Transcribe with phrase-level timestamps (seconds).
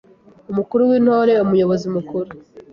[0.51, 2.29] Umukuru w’Intore: Umuyobozi Mukuru